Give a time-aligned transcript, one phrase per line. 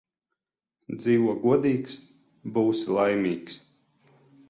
[0.95, 1.95] Dzīvo godīgs–
[2.59, 3.63] būsi laimīgs